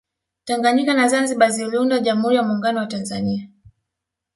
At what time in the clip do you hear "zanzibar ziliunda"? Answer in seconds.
1.07-1.99